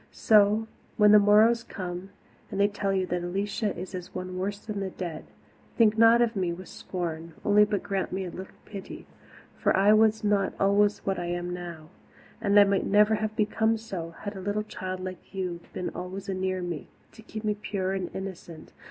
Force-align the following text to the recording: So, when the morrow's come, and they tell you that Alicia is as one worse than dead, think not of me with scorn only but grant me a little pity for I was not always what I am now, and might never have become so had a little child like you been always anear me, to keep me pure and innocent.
So, 0.11 0.67
when 0.97 1.11
the 1.11 1.19
morrow's 1.19 1.61
come, 1.63 2.09
and 2.49 2.59
they 2.59 2.67
tell 2.67 2.91
you 2.91 3.05
that 3.05 3.21
Alicia 3.23 3.77
is 3.79 3.93
as 3.93 4.15
one 4.15 4.39
worse 4.39 4.57
than 4.57 4.79
dead, 4.97 5.25
think 5.77 5.95
not 5.95 6.23
of 6.23 6.35
me 6.35 6.51
with 6.51 6.69
scorn 6.69 7.35
only 7.45 7.65
but 7.65 7.83
grant 7.83 8.11
me 8.11 8.25
a 8.25 8.31
little 8.31 8.55
pity 8.65 9.05
for 9.55 9.77
I 9.77 9.93
was 9.93 10.23
not 10.23 10.53
always 10.59 11.05
what 11.05 11.19
I 11.19 11.27
am 11.27 11.53
now, 11.53 11.89
and 12.41 12.55
might 12.55 12.83
never 12.87 13.13
have 13.13 13.35
become 13.35 13.77
so 13.77 14.15
had 14.21 14.35
a 14.35 14.41
little 14.41 14.63
child 14.63 15.01
like 15.01 15.35
you 15.35 15.59
been 15.71 15.91
always 15.91 16.27
anear 16.27 16.63
me, 16.63 16.87
to 17.11 17.21
keep 17.21 17.43
me 17.43 17.53
pure 17.53 17.93
and 17.93 18.09
innocent. 18.15 18.73